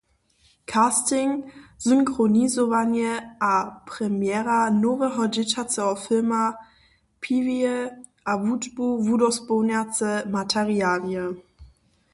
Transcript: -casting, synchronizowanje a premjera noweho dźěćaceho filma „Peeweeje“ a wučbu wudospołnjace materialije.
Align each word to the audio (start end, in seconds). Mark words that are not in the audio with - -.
-casting, 0.71 1.31
synchronizowanje 1.87 3.11
a 3.51 3.53
premjera 3.89 4.59
noweho 4.83 5.23
dźěćaceho 5.35 5.93
filma 6.05 6.43
„Peeweeje“ 7.21 7.77
a 8.31 8.31
wučbu 8.45 8.85
wudospołnjace 9.07 10.09
materialije. 10.37 11.25